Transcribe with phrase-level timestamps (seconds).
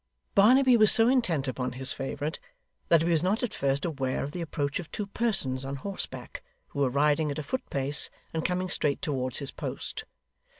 [0.33, 2.39] Barnaby was so intent upon his favourite,
[2.87, 6.41] that he was not at first aware of the approach of two persons on horseback,
[6.69, 10.05] who were riding at a foot pace, and coming straight towards his post.